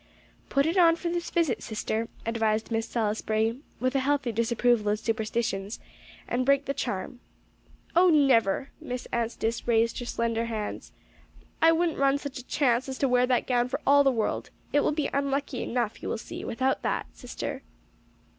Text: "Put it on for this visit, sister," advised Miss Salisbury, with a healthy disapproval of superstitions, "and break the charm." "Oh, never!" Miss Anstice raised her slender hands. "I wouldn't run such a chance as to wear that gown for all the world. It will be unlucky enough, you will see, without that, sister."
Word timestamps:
"Put 0.49 0.65
it 0.65 0.77
on 0.77 0.95
for 0.95 1.09
this 1.09 1.29
visit, 1.29 1.61
sister," 1.61 2.07
advised 2.25 2.71
Miss 2.71 2.87
Salisbury, 2.87 3.59
with 3.79 3.93
a 3.93 3.99
healthy 3.99 4.31
disapproval 4.31 4.91
of 4.93 4.97
superstitions, 4.99 5.79
"and 6.27 6.43
break 6.43 6.65
the 6.65 6.73
charm." 6.73 7.19
"Oh, 7.95 8.09
never!" 8.09 8.71
Miss 8.81 9.05
Anstice 9.13 9.67
raised 9.67 9.99
her 9.99 10.05
slender 10.05 10.45
hands. 10.45 10.91
"I 11.61 11.71
wouldn't 11.71 11.99
run 11.99 12.17
such 12.17 12.39
a 12.39 12.43
chance 12.47 12.89
as 12.89 12.97
to 12.97 13.07
wear 13.07 13.27
that 13.27 13.45
gown 13.45 13.67
for 13.69 13.79
all 13.85 14.03
the 14.03 14.09
world. 14.11 14.49
It 14.73 14.79
will 14.79 14.91
be 14.91 15.11
unlucky 15.13 15.61
enough, 15.61 16.01
you 16.01 16.09
will 16.09 16.17
see, 16.17 16.43
without 16.43 16.81
that, 16.81 17.05
sister." 17.15 17.61